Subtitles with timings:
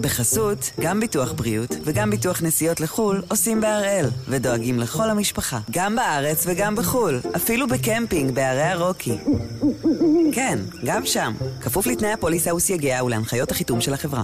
[0.00, 6.44] בחסות, גם ביטוח בריאות וגם ביטוח נסיעות לחו"ל עושים בהראל, ודואגים לכל המשפחה, גם בארץ
[6.46, 9.16] וגם בחו"ל, אפילו בקמפינג בערי הרוקי.
[10.32, 14.22] כן, גם שם, כפוף לתנאי הפוליסה וסייגיה ולהנחיות החיתום של החברה.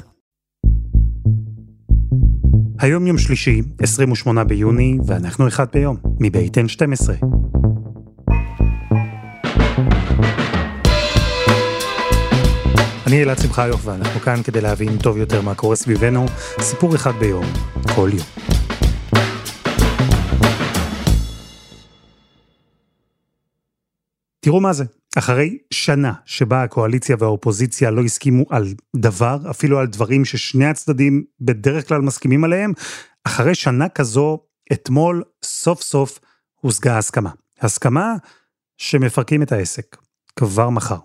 [2.81, 7.25] היום יום שלישי, 28 ביוני, ואנחנו אחד ביום, מבית N12.
[13.07, 16.27] אני אלעד שמחיוף ואנחנו כאן כדי להבין טוב יותר מה קורה סביבנו,
[16.61, 17.45] סיפור אחד ביום,
[17.95, 18.27] כל יום.
[24.41, 24.85] תראו מה זה,
[25.19, 28.67] אחרי שנה שבה הקואליציה והאופוזיציה לא הסכימו על
[28.97, 32.73] דבר, אפילו על דברים ששני הצדדים בדרך כלל מסכימים עליהם,
[33.25, 34.41] אחרי שנה כזו,
[34.73, 36.19] אתמול סוף סוף
[36.61, 37.31] הושגה הסכמה.
[37.61, 38.15] הסכמה
[38.79, 40.06] שמפרקים את העסק.
[40.37, 40.99] כבר מחר.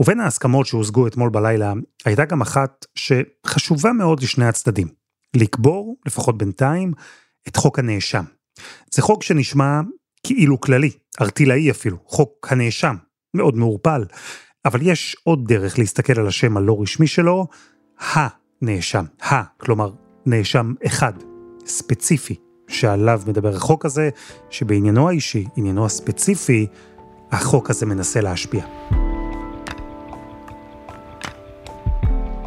[0.00, 1.72] ובין ההסכמות שהושגו אתמול בלילה,
[2.04, 4.88] הייתה גם אחת שחשובה מאוד לשני הצדדים.
[5.36, 6.92] לקבור, לפחות בינתיים,
[7.48, 8.24] את חוק הנאשם.
[8.90, 9.80] זה חוק שנשמע
[10.26, 12.96] כאילו כללי, ארטילאי אפילו, חוק הנאשם,
[13.34, 14.04] מאוד מעורפל,
[14.64, 17.46] אבל יש עוד דרך להסתכל על השם הלא רשמי שלו,
[17.98, 19.92] הנאשם, ה, כלומר,
[20.26, 21.12] נאשם אחד,
[21.66, 22.34] ספציפי,
[22.68, 24.10] שעליו מדבר החוק הזה,
[24.50, 26.66] שבעניינו האישי, עניינו הספציפי,
[27.32, 28.64] החוק הזה מנסה להשפיע.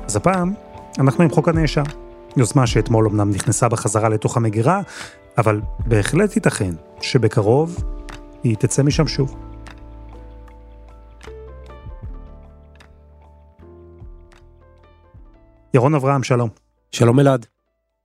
[0.05, 0.53] אז הפעם,
[0.99, 1.83] אנחנו עם חוק הנאשם.
[2.37, 4.81] יוזמה שאתמול אמנם נכנסה בחזרה לתוך המגירה,
[5.37, 7.83] אבל בהחלט ייתכן שבקרוב
[8.43, 9.35] היא תצא משם שוב.
[15.73, 16.49] ירון אברהם, שלום.
[16.91, 17.45] שלום אלעד.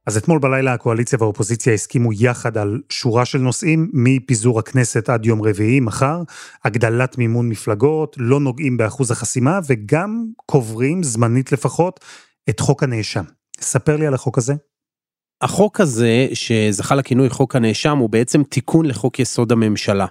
[0.06, 5.42] אז אתמול בלילה הקואליציה והאופוזיציה הסכימו יחד על שורה של נושאים, מפיזור הכנסת עד יום
[5.42, 6.22] רביעי, מחר,
[6.64, 12.00] הגדלת מימון מפלגות, לא נוגעים באחוז החסימה, וגם קוברים, זמנית לפחות,
[12.50, 13.24] את חוק הנאשם.
[13.60, 14.54] ספר לי על החוק הזה.
[15.42, 20.06] החוק הזה, שזכה לכינוי חוק הנאשם, הוא בעצם תיקון לחוק יסוד הממשלה.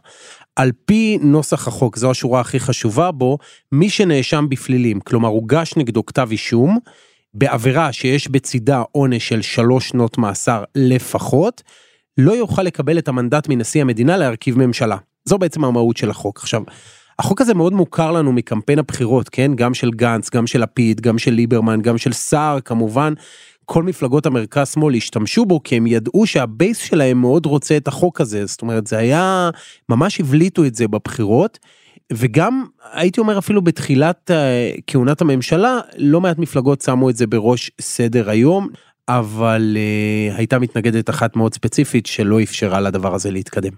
[0.55, 3.37] על פי נוסח החוק, זו השורה הכי חשובה בו,
[3.71, 6.79] מי שנאשם בפלילים, כלומר הוגש נגדו כתב אישום,
[7.33, 11.63] בעבירה שיש בצידה עונש של שלוש שנות מאסר לפחות,
[12.17, 14.97] לא יוכל לקבל את המנדט מנשיא המדינה להרכיב ממשלה.
[15.25, 16.39] זו בעצם המהות של החוק.
[16.39, 16.61] עכשיו,
[17.19, 19.51] החוק הזה מאוד מוכר לנו מקמפיין הבחירות, כן?
[19.55, 23.13] גם של גנץ, גם של לפיד, גם של ליברמן, גם של סער, כמובן.
[23.65, 28.21] כל מפלגות המרכז שמאל השתמשו בו כי הם ידעו שהבייס שלהם מאוד רוצה את החוק
[28.21, 29.49] הזה, זאת אומרת זה היה,
[29.89, 31.59] ממש הבליטו את זה בבחירות.
[32.13, 37.71] וגם הייתי אומר אפילו בתחילת אה, כהונת הממשלה לא מעט מפלגות שמו את זה בראש
[37.81, 38.69] סדר היום
[39.07, 43.71] אבל uh, הייתה מתנגדת אחת מאוד ספציפית שלא אפשרה לדבר הזה להתקדם.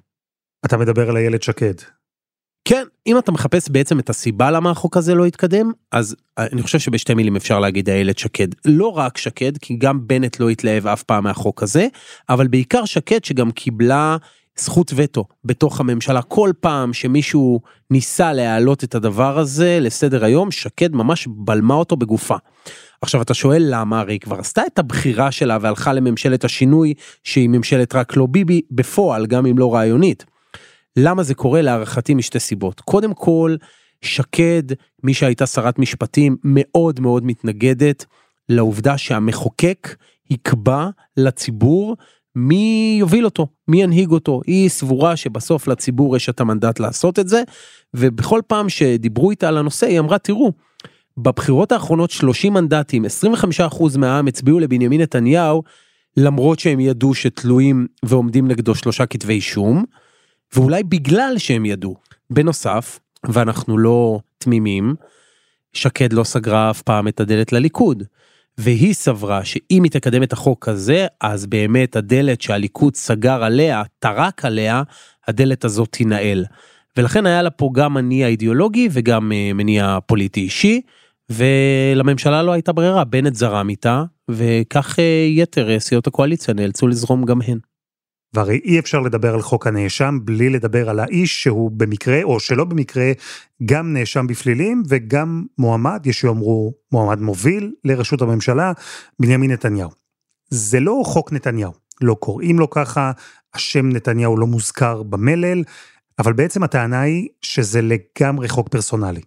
[0.66, 1.74] אתה מדבר על איילת שקד.
[2.68, 6.62] כן אם אתה מחפש בעצם את הסיבה למה החוק הזה לא התקדם אז אה, אני
[6.62, 10.88] חושב שבשתי מילים אפשר להגיד איילת שקד לא רק שקד כי גם בנט לא התלהב
[10.88, 11.88] אף פעם מהחוק הזה
[12.30, 14.18] אבל בעיקר שקד שגם קיבלה
[14.58, 20.94] זכות וטו בתוך הממשלה כל פעם שמישהו ניסה להעלות את הדבר הזה לסדר היום שקד
[20.96, 22.36] ממש בלמה אותו בגופה.
[23.02, 26.94] עכשיו אתה שואל למה הרי היא כבר עשתה את הבחירה שלה והלכה לממשלת השינוי
[27.24, 30.26] שהיא ממשלת רק לא ביבי בפועל גם אם לא רעיונית.
[30.98, 33.56] למה זה קורה להערכתי משתי סיבות קודם כל
[34.02, 34.64] שקד
[35.04, 38.06] מי שהייתה שרת משפטים מאוד מאוד מתנגדת
[38.50, 39.96] לעובדה שהמחוקק
[40.30, 41.96] יקבע לציבור
[42.36, 44.42] מי יוביל אותו, מי ינהיג אותו.
[44.48, 47.44] היא סבורה שבסוף לציבור יש את המנדט לעשות את זה,
[47.94, 50.52] ובכל פעם שדיברו איתה על הנושא היא אמרה תראו,
[51.18, 53.06] בבחירות האחרונות 30 מנדטים,
[53.70, 55.64] 25% מהעם הצביעו לבנימין נתניהו,
[56.18, 59.84] למרות שהם ידעו שתלויים ועומדים נגדו שלושה כתבי אישום,
[60.56, 61.96] ואולי בגלל שהם ידעו.
[62.30, 64.96] בנוסף, ואנחנו לא תמימים,
[65.74, 68.04] שקד לא סגרה אף פעם את הדלת לליכוד.
[68.58, 74.46] והיא סברה שאם היא תקדם את החוק הזה, אז באמת הדלת שהליכוד סגר עליה, טרק
[74.46, 74.84] עליה,
[75.28, 76.46] הדלת הזאת תינעל.
[76.98, 80.82] ולכן היה לה פה גם מניע אידיאולוגי וגם uh, מניע פוליטי אישי,
[81.30, 87.26] ולממשלה לא הייתה ברירה, בנט זרם איתה, וכך uh, יתר uh, סיעות הקואליציה נאלצו לזרום
[87.26, 87.73] גם הן.
[88.34, 92.66] והרי אי אפשר לדבר על חוק הנאשם בלי לדבר על האיש שהוא במקרה או שלא
[92.66, 93.12] במקרה
[93.66, 98.72] גם נאשם בפלילים וגם מועמד, יש שיאמרו מועמד מוביל לראשות הממשלה,
[99.20, 99.90] בנימין נתניהו.
[100.50, 101.72] זה לא חוק נתניהו,
[102.02, 103.12] לא קוראים לו ככה,
[103.54, 105.64] השם נתניהו לא מוזכר במלל,
[106.20, 109.22] אבל בעצם הטענה היא שזה לגמרי חוק פרסונלי.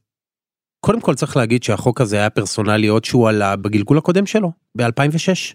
[0.81, 5.55] קודם כל צריך להגיד שהחוק הזה היה פרסונלי עוד שהוא עלה בגלגול הקודם שלו, ב-2006.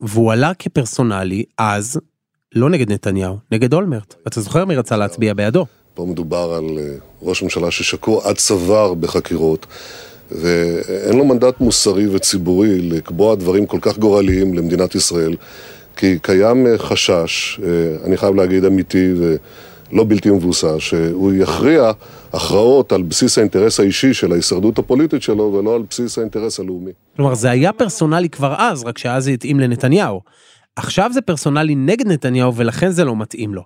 [0.00, 2.00] והוא עלה כפרסונלי אז
[2.54, 4.14] לא נגד נתניהו, נגד אולמרט.
[4.26, 5.66] אתה זוכר מי רצה להצביע בעדו?
[5.94, 9.66] פה מדובר על אה, ראש ממשלה ששקוע עד צוואר בחקירות,
[10.30, 15.36] ואין לו מנדט מוסרי וציבורי לקבוע דברים כל כך גורליים למדינת ישראל,
[15.96, 17.60] כי קיים חשש,
[18.04, 21.90] אני חייב להגיד אמיתי ולא בלתי מבוסס, שהוא יכריע
[22.32, 26.92] הכרעות על בסיס האינטרס האישי של ההישרדות הפוליטית שלו ולא על בסיס האינטרס הלאומי.
[27.16, 30.20] כלומר זה היה פרסונלי כבר אז, רק שאז זה התאים לנתניהו.
[30.80, 33.62] עכשיו זה פרסונלי נגד נתניהו ולכן זה לא מתאים לו.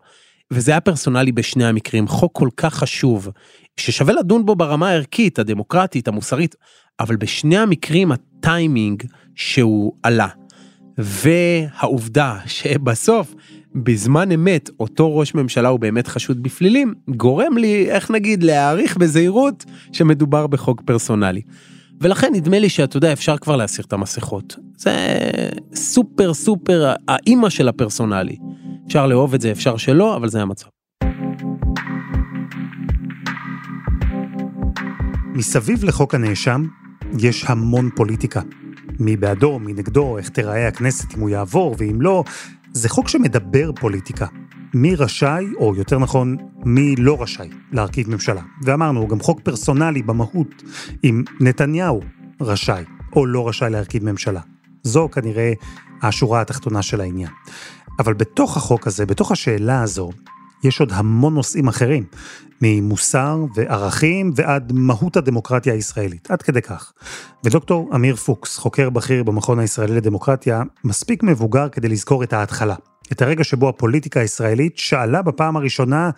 [0.51, 3.29] וזה היה פרסונלי בשני המקרים, חוק כל כך חשוב,
[3.77, 6.55] ששווה לדון בו ברמה הערכית, הדמוקרטית, המוסרית,
[7.01, 9.03] אבל בשני המקרים הטיימינג
[9.35, 10.29] שהוא עלה.
[10.99, 13.35] והעובדה שבסוף,
[13.75, 19.65] בזמן אמת, אותו ראש ממשלה הוא באמת חשוד בפלילים, גורם לי, איך נגיד, להעריך בזהירות
[19.93, 21.43] שמדובר בחוק פרסונלי.
[22.05, 24.57] ולכן נדמה לי שאתה יודע, אפשר כבר להסיר את המסכות.
[24.77, 25.19] זה
[25.75, 28.37] סופר סופר האימא של הפרסונלי.
[28.87, 30.67] אפשר לאהוב את זה, אפשר שלא, אבל זה המצב.
[35.35, 36.67] מסביב לחוק הנאשם
[37.19, 38.41] יש המון פוליטיקה.
[39.01, 42.25] מי בעדו, מי נגדו, איך תיראה הכנסת אם הוא יעבור, ואם לא,
[42.73, 44.27] זה חוק שמדבר פוליטיקה.
[44.75, 48.43] מי רשאי, או יותר נכון, מי לא רשאי להרכיב ממשלה.
[48.63, 50.63] ואמרנו, הוא גם חוק פרסונלי במהות,
[51.05, 52.01] אם נתניהו
[52.41, 52.85] רשאי
[53.17, 54.41] או לא רשאי להרכיב ממשלה.
[54.83, 55.53] זו כנראה
[56.03, 57.31] השורה התחתונה של העניין.
[57.99, 60.11] אבל בתוך החוק הזה, בתוך השאלה הזו,
[60.65, 62.05] יש עוד המון נושאים אחרים,
[62.63, 66.93] ממוסר וערכים ועד מהות הדמוקרטיה הישראלית, עד כדי כך.
[67.45, 72.75] ודוקטור אמיר פוקס, חוקר בכיר במכון הישראלי לדמוקרטיה, מספיק מבוגר כדי לזכור את ההתחלה.
[73.13, 76.11] את הרגע שבו הפוליטיקה הישראלית שאלה בפעם הראשונה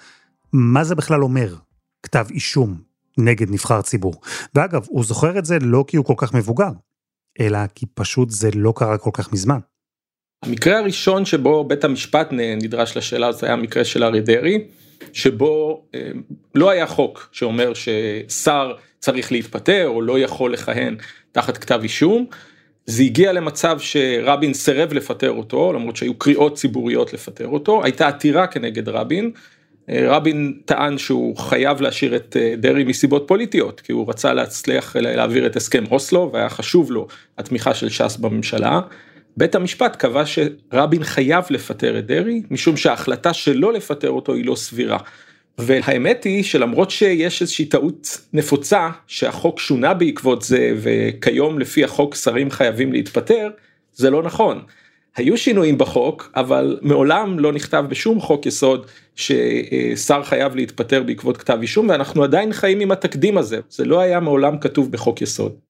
[0.52, 1.54] מה זה בכלל אומר
[2.02, 2.80] כתב אישום
[3.18, 4.14] נגד נבחר ציבור.
[4.54, 6.70] ואגב, הוא זוכר את זה לא כי הוא כל כך מבוגר,
[7.40, 9.58] אלא כי פשוט זה לא קרה כל כך מזמן.
[10.44, 14.58] המקרה הראשון שבו בית המשפט נדרש לשאלה הזאת היה המקרה של אריה דרעי,
[15.12, 16.10] שבו אה,
[16.54, 20.96] לא היה חוק שאומר ששר צריך להתפטר או לא יכול לכהן
[21.32, 22.26] תחת כתב אישום.
[22.86, 28.46] זה הגיע למצב שרבין סירב לפטר אותו למרות שהיו קריאות ציבוריות לפטר אותו הייתה עתירה
[28.46, 29.30] כנגד רבין.
[29.90, 34.96] אה, רבין טען שהוא חייב להשאיר את אה, דרעי מסיבות פוליטיות כי הוא רצה להצליח
[34.96, 37.06] להעביר את הסכם אוסלו והיה חשוב לו
[37.38, 38.80] התמיכה של ש"ס בממשלה.
[39.36, 44.54] בית המשפט קבע שרבין חייב לפטר את דרעי משום שההחלטה שלא לפטר אותו היא לא
[44.54, 44.98] סבירה.
[45.58, 52.50] והאמת היא שלמרות שיש איזושהי טעות נפוצה שהחוק שונה בעקבות זה וכיום לפי החוק שרים
[52.50, 53.50] חייבים להתפטר
[53.92, 54.62] זה לא נכון.
[55.16, 58.86] היו שינויים בחוק אבל מעולם לא נכתב בשום חוק יסוד
[59.16, 64.20] ששר חייב להתפטר בעקבות כתב אישום ואנחנו עדיין חיים עם התקדים הזה זה לא היה
[64.20, 65.65] מעולם כתוב בחוק יסוד.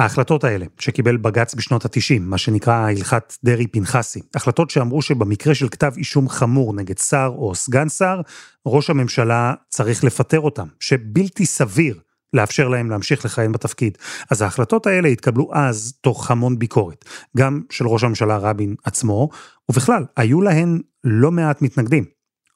[0.00, 5.92] ההחלטות האלה שקיבל בג"ץ בשנות ה-90, מה שנקרא הלכת דרעי-פנחסי, החלטות שאמרו שבמקרה של כתב
[5.96, 8.20] אישום חמור נגד שר או סגן שר,
[8.66, 12.00] ראש הממשלה צריך לפטר אותם, שבלתי סביר
[12.32, 13.98] לאפשר להם להמשיך לכהן בתפקיד.
[14.30, 17.04] אז ההחלטות האלה התקבלו אז תוך המון ביקורת,
[17.36, 19.28] גם של ראש הממשלה רבין עצמו,
[19.70, 22.04] ובכלל, היו להן לא מעט מתנגדים.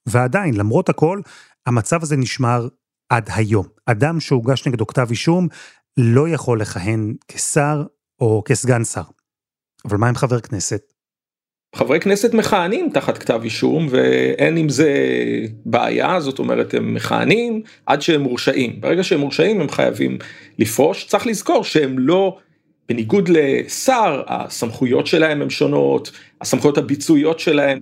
[0.07, 1.21] ועדיין, למרות הכל,
[1.67, 2.69] המצב הזה נשמר
[3.09, 3.67] עד היום.
[3.87, 5.49] אדם שהוגש נגדו כתב אישום
[5.97, 7.83] לא יכול לכהן כשר
[8.21, 9.03] או כסגן שר.
[9.85, 10.95] אבל מה עם חבר כנסת?
[11.77, 14.91] חברי כנסת מכהנים תחת כתב אישום ואין עם זה
[15.67, 20.19] בעיה זאת אומרת הם מכהנים עד שהם מורשעים ברגע שהם מורשעים הם חייבים
[20.59, 22.39] לפרוש צריך לזכור שהם לא
[22.89, 27.79] בניגוד לשר הסמכויות שלהם הם שונות הסמכויות הביצועיות שלהם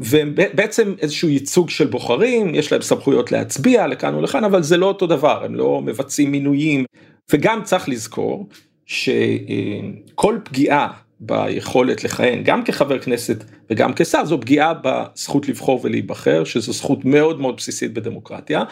[0.00, 4.86] והם בעצם איזשהו ייצוג של בוחרים יש להם סמכויות להצביע לכאן ולכאן אבל זה לא
[4.86, 6.84] אותו דבר הם לא מבצעים מינויים
[7.32, 8.48] וגם צריך לזכור
[8.86, 16.72] שכל פגיעה ביכולת לכהן גם כחבר כנסת וגם כשר זו פגיעה בזכות לבחור ולהיבחר שזו
[16.72, 18.62] זכות מאוד מאוד בסיסית בדמוקרטיה.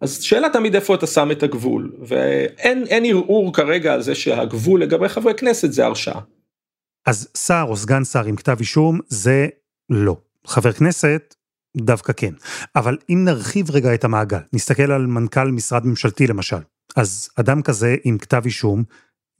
[0.00, 5.08] אז שאלה תמיד איפה אתה שם את הגבול ואין ערעור כרגע על זה שהגבול לגבי
[5.08, 6.20] חברי כנסת זה הרשעה.
[7.06, 9.48] אז שר או סגן שר עם כתב אישום זה
[9.90, 10.16] לא.
[10.46, 11.34] חבר כנסת
[11.76, 12.34] דווקא כן.
[12.76, 16.60] אבל אם נרחיב רגע את המעגל, נסתכל על מנכ"ל משרד ממשלתי למשל,
[16.96, 18.84] אז אדם כזה עם כתב אישום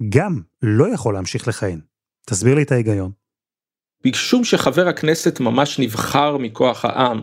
[0.08, 1.80] גם לא יכול להמשיך לכהן.
[2.26, 3.10] תסביר לי את ההיגיון.
[4.06, 7.22] משום שחבר הכנסת ממש נבחר מכוח העם,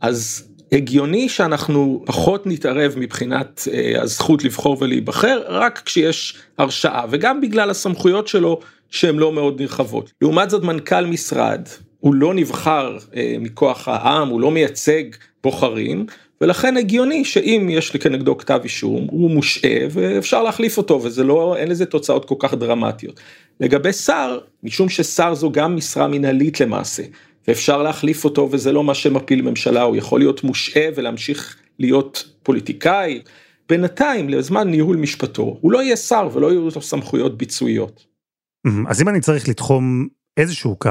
[0.00, 7.70] אז הגיוני שאנחנו פחות נתערב מבחינת אה, הזכות לבחור ולהיבחר רק כשיש הרשעה וגם בגלל
[7.70, 10.12] הסמכויות שלו שהן לא מאוד נרחבות.
[10.20, 11.68] לעומת זאת מנכ"ל משרד
[12.00, 15.02] הוא לא נבחר אה, מכוח העם הוא לא מייצג
[15.42, 16.06] בוחרים
[16.40, 21.56] ולכן הגיוני שאם יש לי כנגדו כתב אישום הוא מושעה ואפשר להחליף אותו וזה לא
[21.56, 23.20] אין לזה תוצאות כל כך דרמטיות.
[23.60, 27.02] לגבי שר משום ששר זו גם משרה מנהלית למעשה
[27.48, 33.20] ואפשר להחליף אותו וזה לא מה שמפיל ממשלה הוא יכול להיות מושעה ולהמשיך להיות פוליטיקאי.
[33.68, 38.06] בינתיים לזמן ניהול משפטו הוא לא יהיה שר ולא יהיו לו סמכויות ביצועיות.
[38.88, 40.90] אז אם אני צריך לתחום איזשהו קו,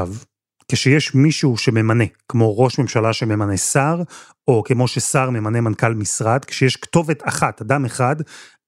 [0.72, 4.02] כשיש מישהו שממנה, כמו ראש ממשלה שממנה שר,
[4.48, 8.16] או כמו ששר ממנה מנכ"ל משרד, כשיש כתובת אחת, אדם אחד,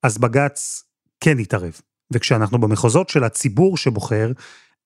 [0.02, 0.84] אז בג"ץ
[1.20, 1.80] כן יתערב.
[2.12, 4.32] וכשאנחנו במחוזות של הציבור שבוחר,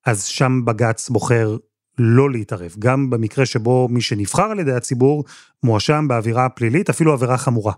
[0.06, 1.56] אז שם בג"ץ בוחר
[1.98, 2.74] לא להתערב.
[2.78, 5.24] גם במקרה שבו מי שנבחר על ידי הציבור
[5.62, 7.72] מואשם בעבירה פלילית, אפילו עבירה חמורה.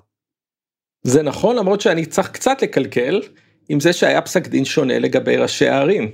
[1.03, 3.21] זה נכון, למרות שאני צריך קצת לקלקל
[3.69, 6.11] עם זה שהיה פסק דין שונה לגבי ראשי הערים.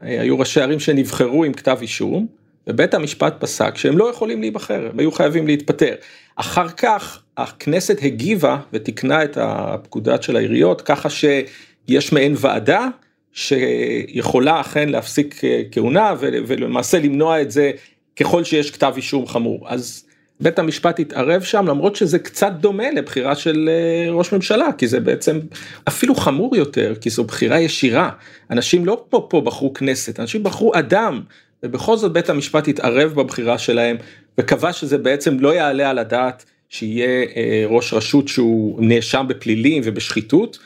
[0.00, 2.26] היו ראשי ערים שנבחרו עם כתב אישום,
[2.66, 5.94] ובית המשפט פסק שהם לא יכולים להיבחר, הם היו חייבים להתפטר.
[6.36, 12.88] אחר כך הכנסת הגיבה ותיקנה את הפקודה של העיריות ככה שיש מעין ועדה
[13.32, 15.40] שיכולה אכן להפסיק
[15.72, 17.70] כהונה ולמעשה למנוע את זה
[18.16, 19.66] ככל שיש כתב אישום חמור.
[19.68, 20.06] אז
[20.40, 25.00] בית המשפט התערב שם למרות שזה קצת דומה לבחירה של אה, ראש ממשלה כי זה
[25.00, 25.40] בעצם
[25.88, 28.10] אפילו חמור יותר כי זו בחירה ישירה
[28.50, 31.22] אנשים לא פה פה בחרו כנסת אנשים בחרו אדם
[31.62, 33.96] ובכל זאת בית המשפט התערב בבחירה שלהם
[34.40, 40.58] וקבע שזה בעצם לא יעלה על הדעת שיהיה אה, ראש רשות שהוא נאשם בפלילים ובשחיתות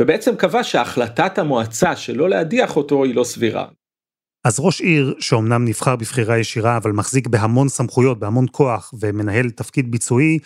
[0.00, 3.66] ובעצם קבע שהחלטת המועצה שלא להדיח אותו היא לא סבירה.
[4.44, 9.90] אז ראש עיר שאומנם נבחר בבחירה ישירה אבל מחזיק בהמון סמכויות, בהמון כוח ומנהל תפקיד
[9.90, 10.38] ביצועי,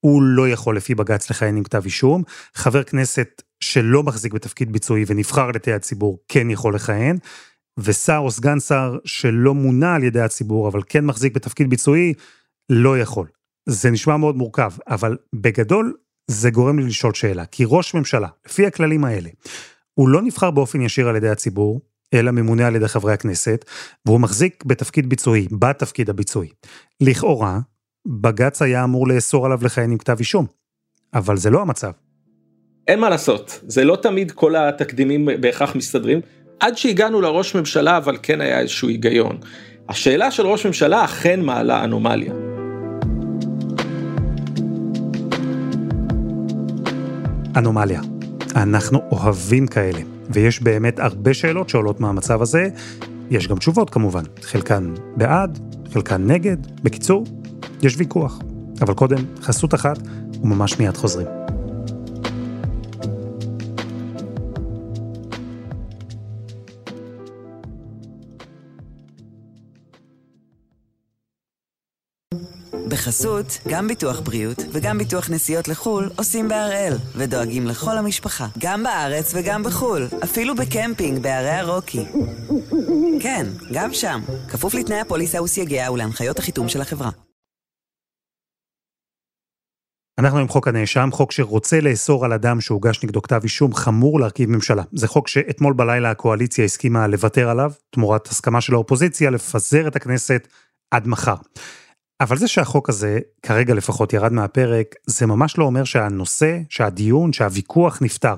[0.00, 2.22] הוא לא יכול לפי בג"ץ לכהן עם כתב אישום.
[2.54, 7.18] חבר כנסת שלא מחזיק בתפקיד ביצועי ונבחר על ידי הציבור כן יכול לכהן.
[7.78, 12.14] ושר או סגן שר שלא מונה על ידי הציבור אבל כן מחזיק בתפקיד ביצועי,
[12.70, 13.26] לא יכול.
[13.68, 15.94] זה נשמע מאוד מורכב, אבל בגדול
[16.30, 19.30] זה גורם לי לשאול שאלה, כי ראש ממשלה, לפי הכללים האלה,
[19.94, 21.80] הוא לא נבחר באופן ישיר על ידי הציבור,
[22.14, 23.64] אלא ממונה על ידי חברי הכנסת,
[24.06, 26.48] והוא מחזיק בתפקיד ביצועי, בתפקיד הביצועי.
[27.00, 27.58] לכאורה,
[28.06, 30.46] בג"ץ היה אמור לאסור עליו לכהן עם כתב אישום,
[31.14, 31.90] אבל זה לא המצב.
[32.88, 36.20] אין מה לעשות, זה לא תמיד כל התקדימים בהכרח מסתדרים,
[36.60, 39.38] עד שהגענו לראש ממשלה אבל כן היה איזשהו היגיון.
[39.88, 42.32] השאלה של ראש ממשלה אכן מעלה אנומליה.
[47.56, 48.00] אנומליה.
[48.56, 50.00] אנחנו אוהבים כאלה.
[50.30, 52.68] ויש באמת הרבה שאלות שעולות מהמצב הזה.
[53.30, 55.58] יש גם תשובות כמובן, חלקן בעד,
[55.92, 56.56] חלקן נגד.
[56.82, 57.24] בקיצור,
[57.82, 58.38] יש ויכוח.
[58.80, 59.98] אבל קודם, חסות אחת,
[60.42, 61.47] וממש מיד חוזרים.
[72.88, 79.32] בחסות, גם ביטוח בריאות וגם ביטוח נסיעות לחו"ל עושים בהראל, ודואגים לכל המשפחה, גם בארץ
[79.34, 82.04] וגם בחו"ל, אפילו בקמפינג בערי הרוקי.
[83.20, 87.10] כן, גם שם, כפוף לתנאי הפוליסה וסייגיה ולהנחיות החיתום של החברה.
[90.18, 94.50] אנחנו עם חוק הנאשם, חוק שרוצה לאסור על אדם שהוגש נגדו כתב אישום חמור להרכיב
[94.50, 94.82] ממשלה.
[94.92, 100.48] זה חוק שאתמול בלילה הקואליציה הסכימה לוותר עליו, תמורת הסכמה של האופוזיציה לפזר את הכנסת
[100.90, 101.34] עד מחר.
[102.20, 108.02] אבל זה שהחוק הזה, כרגע לפחות ירד מהפרק, זה ממש לא אומר שהנושא, שהדיון, שהוויכוח
[108.02, 108.34] נפתר.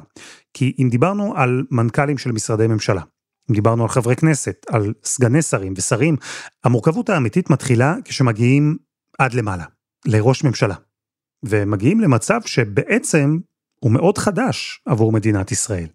[0.55, 3.03] כי אם דיברנו על מנכ"לים של משרדי ממשלה,
[3.51, 6.17] אם דיברנו על חברי כנסת, על סגני שרים ושרים,
[6.65, 8.77] המורכבות האמיתית מתחילה כשמגיעים
[9.19, 9.65] עד למעלה,
[10.07, 10.75] לראש ממשלה.
[11.45, 13.39] ומגיעים למצב שבעצם
[13.81, 15.89] הוא מאוד חדש עבור מדינת ישראל.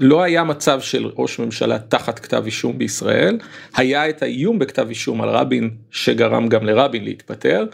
[0.00, 3.38] לא היה מצב של ראש ממשלה תחת כתב אישום בישראל,
[3.76, 7.66] היה את האיום בכתב אישום על רבין שגרם גם לרבין להתפטר,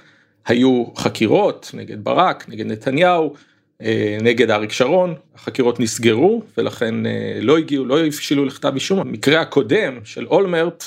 [0.46, 3.34] היו חקירות נגד ברק, נגד נתניהו,
[3.82, 9.40] אה, נגד אריק שרון, החקירות נסגרו ולכן אה, לא הגיעו, לא הבשילו לכתב אישום, המקרה
[9.40, 10.84] הקודם של אולמרט,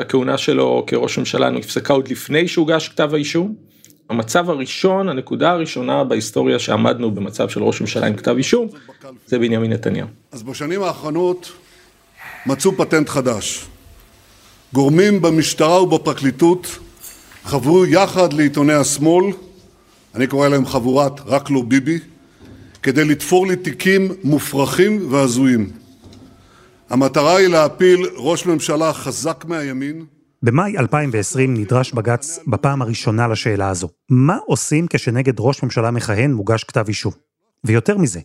[0.00, 3.54] הכהונה שלו כראש ממשלה נפסקה עוד לפני שהוגש כתב האישום.
[4.12, 8.68] המצב הראשון, הנקודה הראשונה בהיסטוריה שעמדנו במצב של ראש ממשלה עם כתב אישום,
[9.26, 10.08] זה בנימין נתניהו.
[10.32, 11.52] אז בשנים האחרונות
[12.46, 13.66] מצאו פטנט חדש.
[14.72, 16.78] גורמים במשטרה ובפרקליטות
[17.44, 19.24] חברו יחד לעיתוני השמאל,
[20.14, 21.98] אני קורא להם חבורת רק לא ביבי,
[22.82, 25.70] כדי לתפור לי תיקים מופרכים והזויים.
[26.90, 30.04] המטרה היא להפיל ראש ממשלה חזק מהימין,
[30.44, 33.88] במאי 2020 נדרש בג"ץ בפעם הראשונה לשאלה הזו.
[34.10, 37.12] מה עושים כשנגד ראש ממשלה מכהן מוגש כתב אישום?
[37.64, 38.20] ויותר מזה,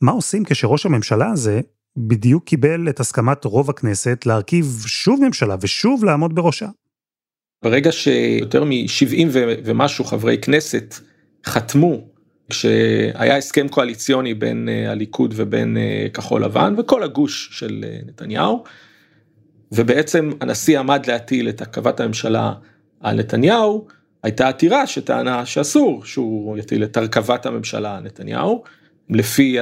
[0.00, 1.60] מה עושים כשראש הממשלה הזה
[1.96, 6.66] בדיוק קיבל את הסכמת רוב הכנסת להרכיב שוב ממשלה ושוב לעמוד בראשה?
[7.64, 9.26] ברגע שיותר מ-70
[9.64, 10.94] ומשהו חברי כנסת
[11.46, 12.08] חתמו
[12.50, 18.64] כשהיה הסכם קואליציוני בין אה, הליכוד ובין אה, כחול לבן וכל הגוש של אה, נתניהו,
[19.72, 22.52] ובעצם הנשיא עמד להטיל את הרכבת הממשלה
[23.00, 23.86] על נתניהו,
[24.22, 28.62] הייתה עתירה שטענה שאסור שהוא יטיל את הרכבת הממשלה על נתניהו,
[29.10, 29.58] לפי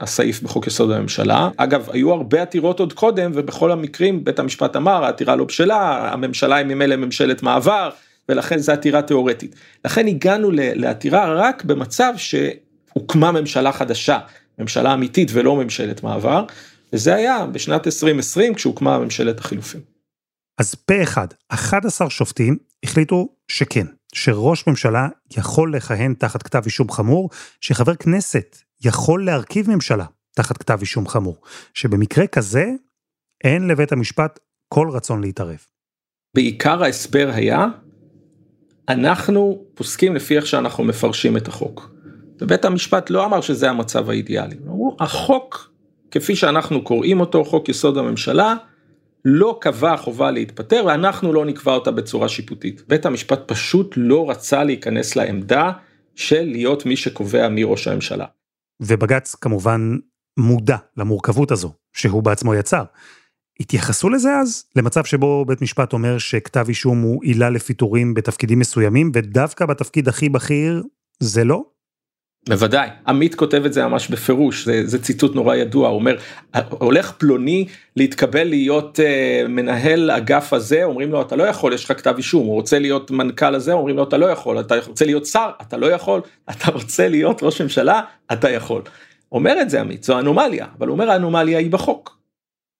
[0.00, 1.48] הסעיף בחוק יסוד הממשלה.
[1.56, 6.56] אגב, היו הרבה עתירות עוד קודם, ובכל המקרים בית המשפט אמר, העתירה לא בשלה, הממשלה
[6.56, 7.90] היא ממילא ממשלת מעבר,
[8.28, 9.54] ולכן זו עתירה תיאורטית.
[9.84, 14.18] לכן הגענו לעתירה רק במצב שהוקמה ממשלה חדשה,
[14.58, 16.44] ממשלה אמיתית ולא ממשלת מעבר,
[16.92, 19.80] וזה היה בשנת 2020 כשהוקמה ממשלת החילופים.
[20.58, 27.30] אז פה אחד, 11 שופטים החליטו שכן, שראש ממשלה יכול לכהן תחת כתב אישום חמור,
[27.60, 30.04] שחבר כנסת יכול להרכיב ממשלה
[30.36, 31.40] תחת כתב אישום חמור,
[31.74, 32.70] שבמקרה כזה
[33.44, 35.58] אין לבית המשפט כל רצון להתערב.
[36.34, 37.66] בעיקר ההסבר היה,
[38.88, 41.90] אנחנו פוסקים לפי איך שאנחנו מפרשים את החוק.
[42.40, 45.70] ובית המשפט לא אמר שזה המצב האידיאלי, אמרו, החוק
[46.10, 48.54] כפי שאנחנו קוראים אותו, חוק יסוד הממשלה,
[49.24, 52.82] לא קבע חובה להתפטר ואנחנו לא נקבע אותה בצורה שיפוטית.
[52.88, 55.72] בית המשפט פשוט לא רצה להיכנס לעמדה
[56.14, 58.26] של להיות מי שקובע מי ראש הממשלה.
[58.80, 59.96] ובג"ץ כמובן
[60.36, 62.84] מודע למורכבות הזו, שהוא בעצמו יצר.
[63.60, 64.64] התייחסו לזה אז?
[64.76, 70.28] למצב שבו בית משפט אומר שכתב אישום הוא עילה לפיטורים בתפקידים מסוימים, ודווקא בתפקיד הכי
[70.28, 70.82] בכיר
[71.20, 71.64] זה לא?
[72.48, 76.16] בוודאי, עמית כותב את זה ממש בפירוש, זה, זה ציטוט נורא ידוע, הוא אומר,
[76.68, 77.66] הולך פלוני
[77.96, 82.46] להתקבל להיות uh, מנהל אגף הזה, אומרים לו אתה לא יכול, יש לך כתב אישום,
[82.46, 85.76] הוא רוצה להיות מנכ"ל הזה, אומרים לו אתה לא יכול, אתה רוצה להיות שר, אתה
[85.76, 86.20] לא יכול,
[86.50, 88.00] אתה רוצה להיות ראש ממשלה,
[88.32, 88.82] אתה יכול.
[89.32, 92.18] אומר את זה עמית, זו אנומליה, אבל הוא אומר האנומליה היא בחוק.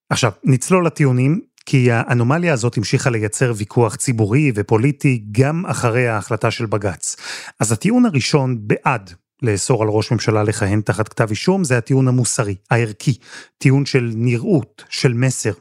[0.09, 6.65] עכשיו, נצלול לטיעונים, כי האנומליה הזאת המשיכה לייצר ויכוח ציבורי ופוליטי גם אחרי ההחלטה של
[6.65, 7.15] בג"ץ.
[7.59, 12.55] אז הטיעון הראשון בעד לאסור על ראש ממשלה לכהן תחת כתב אישום זה הטיעון המוסרי,
[12.71, 13.17] הערכי,
[13.57, 15.51] טיעון של נראות, של מסר.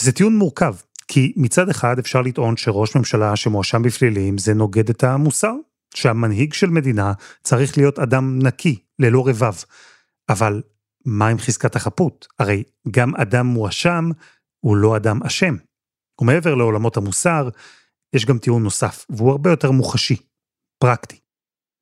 [0.00, 0.74] וזה טיעון מורכב,
[1.08, 5.52] כי מצד אחד אפשר לטעון שראש ממשלה שמואשם בפלילים זה נוגד את המוסר,
[5.94, 9.54] שהמנהיג של מדינה צריך להיות אדם נקי, ללא רבב.
[10.28, 10.62] אבל
[11.04, 12.26] מה עם חזקת החפות?
[12.38, 14.10] הרי גם אדם מואשם
[14.60, 15.56] הוא לא אדם אשם.
[16.20, 17.48] ומעבר לעולמות המוסר,
[18.12, 20.16] יש גם טיעון נוסף, והוא הרבה יותר מוחשי,
[20.78, 21.25] פרקטי.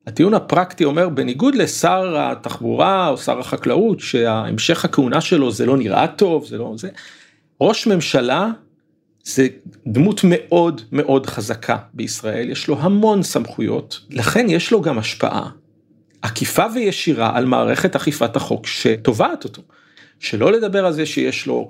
[0.07, 6.07] הטיעון הפרקטי אומר בניגוד לשר התחבורה או שר החקלאות שהמשך הכהונה שלו זה לא נראה
[6.09, 6.89] טוב זה לא זה
[7.61, 8.51] ראש ממשלה
[9.25, 9.49] זה
[9.87, 12.51] דמות מאוד מאוד חזקה בישראל.
[12.51, 15.51] יש לו המון סמכויות לכן יש לו גם השפעה
[16.23, 19.63] עקיפה וישירה על מערכת אכיפת החוק שתובעת אותו.
[20.19, 21.69] שלא לדבר על זה שיש לו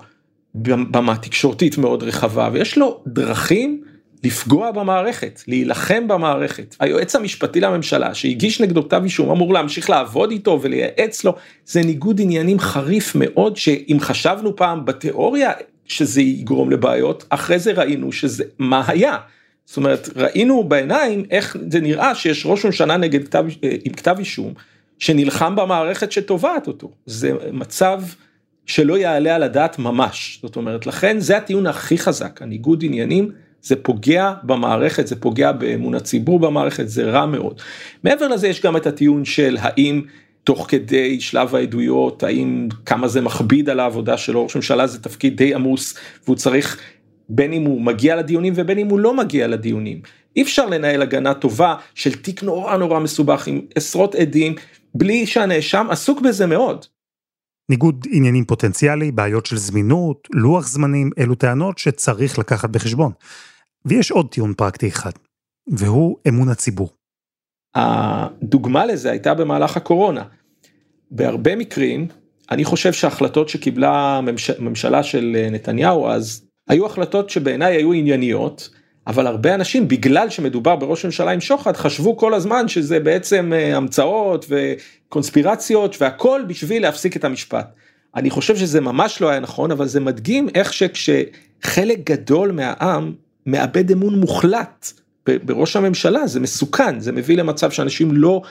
[0.55, 3.83] במה תקשורתית מאוד רחבה ויש לו דרכים
[4.25, 6.75] לפגוע במערכת, להילחם במערכת.
[6.79, 11.35] היועץ המשפטי לממשלה שהגיש נגדו כתב אישום אמור להמשיך לעבוד איתו ולייעץ לו,
[11.65, 15.51] זה ניגוד עניינים חריף מאוד שאם חשבנו פעם בתיאוריה
[15.85, 19.17] שזה יגרום לבעיות, אחרי זה ראינו שזה מה היה.
[19.65, 23.45] זאת אומרת ראינו בעיניים איך זה נראה שיש ראש ממשלה נגד כתב,
[23.83, 24.53] עם כתב אישום
[24.99, 26.91] שנלחם במערכת שתובעת אותו.
[27.05, 28.01] זה מצב
[28.65, 30.39] שלא יעלה על הדעת ממש.
[30.41, 33.44] זאת אומרת לכן זה הטיעון הכי חזק, הניגוד עניינים.
[33.65, 37.61] זה פוגע במערכת, זה פוגע באמון הציבור במערכת, זה רע מאוד.
[38.03, 40.01] מעבר לזה יש גם את הטיעון של האם
[40.43, 45.37] תוך כדי שלב העדויות, האם כמה זה מכביד על העבודה שלו, ראש ממשלה זה תפקיד
[45.37, 46.79] די עמוס והוא צריך
[47.29, 50.01] בין אם הוא מגיע לדיונים ובין אם הוא לא מגיע לדיונים.
[50.35, 54.55] אי אפשר לנהל הגנה טובה של תיק נורא נורא מסובך עם עשרות עדים,
[54.95, 56.85] בלי שהנאשם עסוק בזה מאוד.
[57.69, 63.11] ניגוד עניינים פוטנציאלי, בעיות של זמינות, לוח זמנים, אלו טענות שצריך לקחת בחשבון.
[63.85, 65.11] ויש עוד טיעון פרקטי אחד,
[65.67, 66.89] והוא אמון הציבור.
[67.75, 70.23] הדוגמה לזה הייתה במהלך הקורונה.
[71.11, 72.07] בהרבה מקרים,
[72.51, 74.21] אני חושב שההחלטות שקיבלה
[74.59, 78.69] הממשלה של נתניהו אז, היו החלטות שבעיניי היו ענייניות,
[79.07, 83.77] אבל הרבה אנשים בגלל שמדובר בראש ממשלה עם שוחד חשבו כל הזמן שזה בעצם אה,
[83.77, 87.75] המצאות וקונספירציות והכל בשביל להפסיק את המשפט.
[88.15, 93.13] אני חושב שזה ממש לא היה נכון אבל זה מדגים איך שכשחלק גדול מהעם
[93.45, 94.91] מאבד אמון מוחלט
[95.27, 98.41] בראש הממשלה זה מסוכן זה מביא למצב שאנשים לא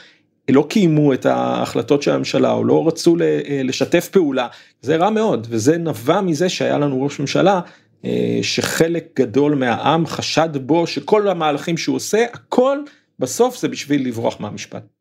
[0.48, 3.16] לא קיימו את ההחלטות של הממשלה או לא רצו
[3.64, 4.48] לשתף פעולה
[4.83, 7.61] זה רע מאוד וזה נבע מזה שהיה לנו ראש ממשלה
[8.04, 12.78] אה, שחלק גדול מהעם חשד בו שכל המהלכים שהוא עושה הכל
[13.18, 14.93] בסוף זה בשביל לברוח מהמשפט.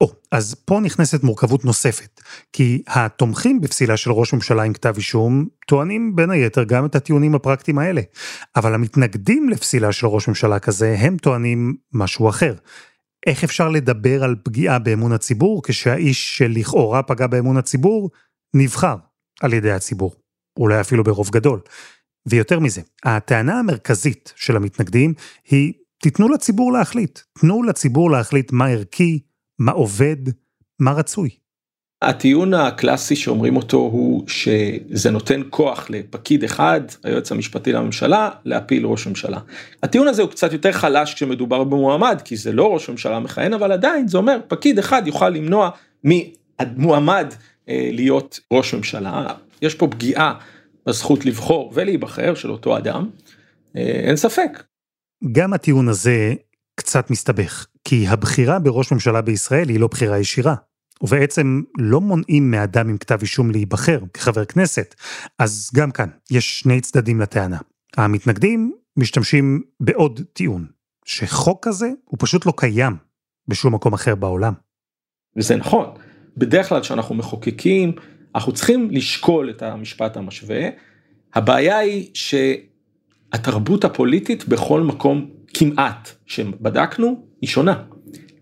[0.00, 2.20] או, אז פה נכנסת מורכבות נוספת,
[2.52, 7.34] כי התומכים בפסילה של ראש ממשלה עם כתב אישום טוענים בין היתר גם את הטיעונים
[7.34, 8.00] הפרקטיים האלה,
[8.56, 12.54] אבל המתנגדים לפסילה של ראש ממשלה כזה הם טוענים משהו אחר.
[13.26, 18.10] איך אפשר לדבר על פגיעה באמון הציבור כשהאיש שלכאורה פגע באמון הציבור
[18.54, 18.96] נבחר
[19.40, 20.14] על ידי הציבור,
[20.58, 21.60] אולי אפילו ברוב גדול.
[22.26, 25.14] ויותר מזה, הטענה המרכזית של המתנגדים
[25.50, 29.20] היא תיתנו לציבור להחליט, תנו לציבור להחליט מה ערכי,
[29.60, 30.16] מה עובד,
[30.78, 31.30] מה רצוי.
[32.02, 39.06] הטיעון הקלאסי שאומרים אותו הוא שזה נותן כוח לפקיד אחד, היועץ המשפטי לממשלה, להפיל ראש
[39.06, 39.38] ממשלה.
[39.82, 43.72] הטיעון הזה הוא קצת יותר חלש כשמדובר במועמד, כי זה לא ראש ממשלה מכהן, אבל
[43.72, 45.70] עדיין זה אומר פקיד אחד יוכל למנוע
[46.04, 47.34] ממועמד
[47.68, 49.26] אה, להיות ראש ממשלה.
[49.62, 50.34] יש פה פגיעה
[50.86, 53.08] בזכות לבחור ולהיבחר של אותו אדם,
[53.76, 54.62] אה, אין ספק.
[55.32, 56.34] גם הטיעון הזה
[56.80, 60.54] קצת מסתבך, כי הבחירה בראש ממשלה בישראל היא לא בחירה ישירה.
[61.02, 64.94] ובעצם לא מונעים מאדם עם כתב אישום להיבחר כחבר כנסת.
[65.38, 67.58] אז גם כאן, יש שני צדדים לטענה.
[67.96, 70.66] המתנגדים משתמשים בעוד טיעון,
[71.04, 72.96] שחוק כזה הוא פשוט לא קיים
[73.48, 74.52] בשום מקום אחר בעולם.
[75.36, 75.94] וזה נכון,
[76.36, 77.92] בדרך כלל כשאנחנו מחוקקים,
[78.34, 80.68] אנחנו צריכים לשקול את המשפט המשווה.
[81.34, 87.82] הבעיה היא שהתרבות הפוליטית בכל מקום כמעט שבדקנו היא שונה.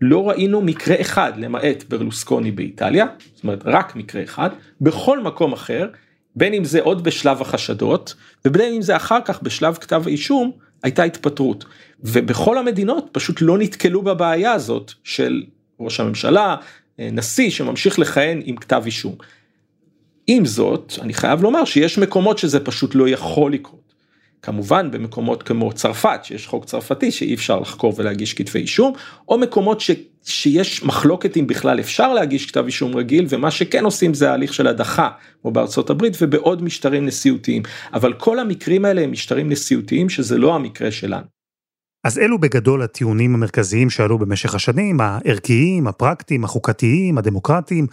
[0.01, 5.89] לא ראינו מקרה אחד למעט ברלוסקוני באיטליה, זאת אומרת רק מקרה אחד, בכל מקום אחר,
[6.37, 11.03] בין אם זה עוד בשלב החשדות ובין אם זה אחר כך בשלב כתב האישום, הייתה
[11.03, 11.65] התפטרות.
[12.01, 15.43] ובכל המדינות פשוט לא נתקלו בבעיה הזאת של
[15.81, 16.57] ראש הממשלה,
[16.99, 19.15] נשיא שממשיך לכהן עם כתב אישום.
[20.27, 23.78] עם זאת, אני חייב לומר שיש מקומות שזה פשוט לא יכול לקרות.
[24.43, 28.93] כמובן במקומות כמו צרפת שיש חוק צרפתי שאי אפשר לחקור ולהגיש כתבי אישום
[29.29, 29.91] או מקומות ש,
[30.25, 34.67] שיש מחלוקת אם בכלל אפשר להגיש כתב אישום רגיל ומה שכן עושים זה ההליך של
[34.67, 35.09] הדחה
[35.43, 40.55] כמו בארצות הברית ובעוד משטרים נשיאותיים אבל כל המקרים האלה הם משטרים נשיאותיים שזה לא
[40.55, 41.39] המקרה שלנו.
[42.05, 47.87] אז אלו בגדול הטיעונים המרכזיים שעלו במשך השנים, הערכיים, הפרקטיים, החוקתיים, הדמוקרטיים,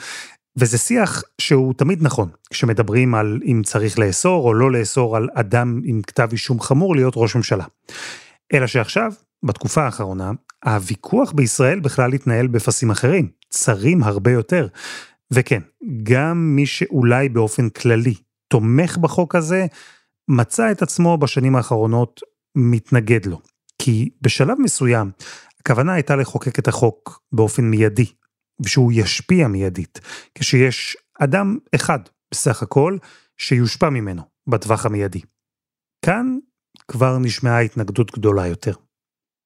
[0.57, 5.81] וזה שיח שהוא תמיד נכון, כשמדברים על אם צריך לאסור או לא לאסור על אדם
[5.85, 7.65] עם כתב אישום חמור להיות ראש ממשלה.
[8.53, 9.13] אלא שעכשיו,
[9.43, 10.31] בתקופה האחרונה,
[10.65, 14.67] הוויכוח בישראל בכלל התנהל בפסים אחרים, צרים הרבה יותר.
[15.31, 15.61] וכן,
[16.03, 18.13] גם מי שאולי באופן כללי
[18.47, 19.65] תומך בחוק הזה,
[20.27, 22.21] מצא את עצמו בשנים האחרונות
[22.55, 23.41] מתנגד לו.
[23.81, 25.11] כי בשלב מסוים,
[25.59, 28.05] הכוונה הייתה לחוקק את החוק באופן מיידי,
[28.59, 29.99] ושהוא ישפיע מיידית,
[30.35, 31.99] כשיש אדם אחד
[32.31, 32.97] בסך הכל
[33.37, 35.21] שיושפע ממנו בטווח המיידי.
[36.05, 36.37] כאן
[36.87, 38.73] כבר נשמעה התנגדות גדולה יותר.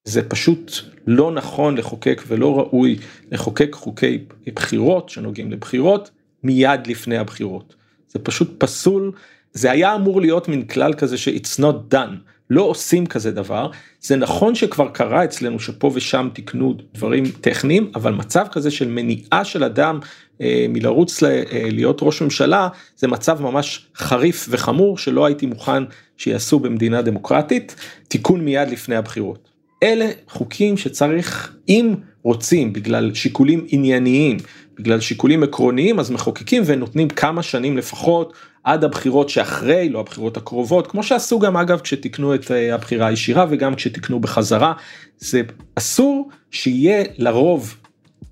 [0.04, 0.72] זה פשוט
[1.06, 2.98] לא נכון לחוקק ולא ראוי
[3.30, 6.10] לחוקק חוקי בחירות שנוגעים לבחירות
[6.42, 7.74] מיד לפני הבחירות.
[8.08, 9.12] זה פשוט פסול,
[9.52, 13.70] זה היה אמור להיות מין כלל כזה ש-it's not done, לא עושים כזה דבר.
[14.00, 19.44] זה נכון שכבר קרה אצלנו שפה ושם תיקנו דברים טכניים, אבל מצב כזה של מניעה
[19.44, 19.98] של אדם
[20.40, 25.82] אה, מלרוץ ל, אה, להיות ראש ממשלה, זה מצב ממש חריף וחמור שלא הייתי מוכן
[26.16, 27.76] שיעשו במדינה דמוקרטית,
[28.08, 29.50] תיקון מיד לפני הבחירות.
[29.82, 34.36] אלה חוקים שצריך, אם רוצים, בגלל שיקולים ענייניים,
[34.78, 38.32] בגלל שיקולים עקרוניים, אז מחוקקים ונותנים כמה שנים לפחות
[38.64, 43.46] עד הבחירות שאחרי, לא הבחירות הקרובות, כמו שעשו גם אגב כשתיקנו את אה, הבחירה הישירה
[43.50, 44.72] וגם כשתיקנו בחזרה,
[45.18, 45.42] זה
[45.74, 47.76] אסור שיהיה לרוב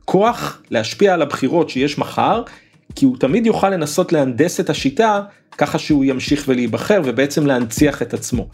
[0.04, 2.42] כוח להשפיע על הבחירות שיש מחר,
[2.94, 5.22] כי הוא תמיד יוכל לנסות להנדס את השיטה
[5.58, 8.48] ככה שהוא ימשיך ולהיבחר ובעצם להנציח את עצמו.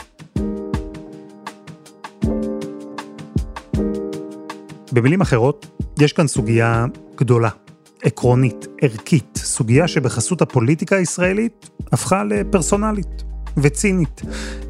[4.92, 5.66] במילים אחרות,
[6.00, 7.63] יש כאן סוגיה גדולה
[8.04, 13.24] עקרונית, ערכית, סוגיה שבחסות הפוליטיקה הישראלית הפכה לפרסונלית
[13.56, 14.22] וצינית.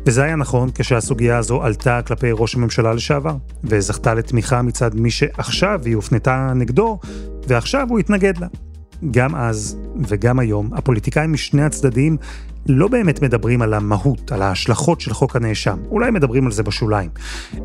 [0.07, 5.81] וזה היה נכון כשהסוגיה הזו עלתה כלפי ראש הממשלה לשעבר, וזכתה לתמיכה מצד מי שעכשיו
[5.85, 6.99] היא הופנתה נגדו,
[7.49, 8.47] ועכשיו הוא התנגד לה.
[9.11, 12.17] גם אז וגם היום, הפוליטיקאים משני הצדדים
[12.69, 15.79] לא באמת מדברים על המהות, על ההשלכות של חוק הנאשם.
[15.91, 17.11] אולי מדברים על זה בשוליים.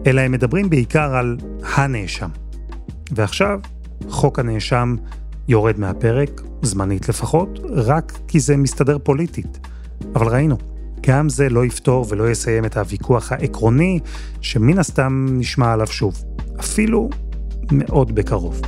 [0.07, 1.37] אלא הם מדברים בעיקר על
[1.75, 2.29] הנאשם.
[3.11, 3.59] ועכשיו,
[4.09, 4.95] חוק הנאשם
[5.49, 9.59] יורד מהפרק, זמנית לפחות, רק כי זה מסתדר פוליטית.
[10.15, 10.57] אבל ראינו,
[11.01, 13.99] גם זה לא יפתור ולא יסיים את הוויכוח העקרוני,
[14.41, 16.23] שמן הסתם נשמע עליו שוב,
[16.59, 17.09] אפילו
[17.71, 18.61] מאוד בקרוב.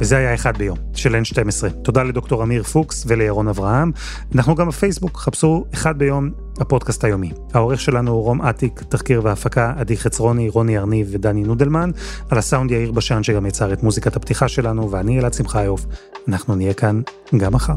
[0.00, 1.70] וזה היה אחד ביום, של N12.
[1.82, 3.92] תודה לדוקטור אמיר פוקס ולירון אברהם.
[4.34, 7.30] אנחנו גם בפייסבוק, חפשו אחד ביום, הפודקאסט היומי.
[7.54, 11.90] העורך שלנו הוא רום אטיק, תחקיר והפקה, עדי חצרוני, רוני ארניב ודני נודלמן.
[12.30, 15.86] על הסאונד יאיר בשן שגם יצר את מוזיקת הפתיחה שלנו, ואני אלעד שמחיוף.
[16.28, 17.00] אנחנו נהיה כאן
[17.36, 17.76] גם מחר.